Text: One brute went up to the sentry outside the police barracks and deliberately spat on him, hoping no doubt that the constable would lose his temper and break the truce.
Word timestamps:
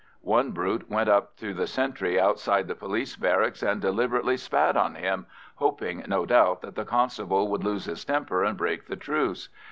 One 0.25 0.49
brute 0.51 0.89
went 0.89 1.09
up 1.09 1.37
to 1.37 1.53
the 1.53 1.67
sentry 1.67 2.19
outside 2.19 2.67
the 2.67 2.73
police 2.73 3.15
barracks 3.15 3.61
and 3.61 3.79
deliberately 3.79 4.35
spat 4.35 4.75
on 4.75 4.95
him, 4.95 5.27
hoping 5.57 6.03
no 6.07 6.25
doubt 6.25 6.63
that 6.63 6.73
the 6.73 6.85
constable 6.85 7.47
would 7.49 7.63
lose 7.63 7.85
his 7.85 8.03
temper 8.03 8.43
and 8.43 8.57
break 8.57 8.87
the 8.87 8.95
truce. 8.95 9.49